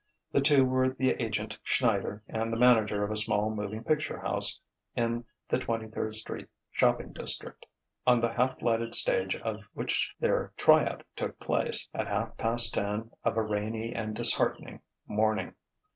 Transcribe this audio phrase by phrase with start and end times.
[0.31, 4.59] The two were the agent Schneider, and the manager of a small moving picture house
[4.95, 7.67] in the Twenty third Street shopping district;
[8.07, 12.73] on the half lighted stage of which their "try out" took place at half past
[12.73, 15.53] ten of a rainy and disheartening morning.